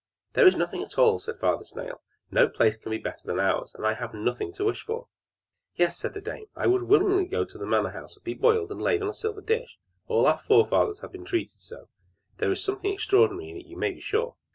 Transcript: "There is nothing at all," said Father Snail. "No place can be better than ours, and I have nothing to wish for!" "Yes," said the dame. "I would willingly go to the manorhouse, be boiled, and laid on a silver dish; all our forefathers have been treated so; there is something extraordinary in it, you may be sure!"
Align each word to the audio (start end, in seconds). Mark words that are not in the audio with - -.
"There 0.33 0.47
is 0.47 0.55
nothing 0.55 0.81
at 0.81 0.97
all," 0.97 1.19
said 1.19 1.37
Father 1.39 1.63
Snail. 1.63 2.01
"No 2.31 2.49
place 2.49 2.75
can 2.75 2.89
be 2.89 2.97
better 2.97 3.27
than 3.27 3.39
ours, 3.39 3.75
and 3.75 3.85
I 3.85 3.93
have 3.93 4.15
nothing 4.15 4.51
to 4.53 4.63
wish 4.65 4.81
for!" 4.81 5.07
"Yes," 5.75 5.95
said 5.95 6.15
the 6.15 6.21
dame. 6.21 6.47
"I 6.55 6.65
would 6.65 6.81
willingly 6.81 7.25
go 7.25 7.45
to 7.45 7.55
the 7.59 7.67
manorhouse, 7.67 8.17
be 8.17 8.33
boiled, 8.33 8.71
and 8.71 8.81
laid 8.81 9.03
on 9.03 9.09
a 9.09 9.13
silver 9.13 9.41
dish; 9.41 9.77
all 10.07 10.25
our 10.25 10.39
forefathers 10.39 11.01
have 11.01 11.11
been 11.11 11.23
treated 11.23 11.59
so; 11.61 11.87
there 12.39 12.51
is 12.51 12.63
something 12.63 12.91
extraordinary 12.91 13.51
in 13.51 13.57
it, 13.57 13.67
you 13.67 13.77
may 13.77 13.91
be 13.91 14.01
sure!" 14.01 14.37